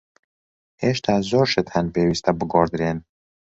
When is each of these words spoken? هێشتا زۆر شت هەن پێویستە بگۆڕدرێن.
هێشتا 0.81 1.15
زۆر 1.29 1.47
شت 1.53 1.67
هەن 1.75 1.87
پێویستە 1.95 2.31
بگۆڕدرێن. 2.39 2.97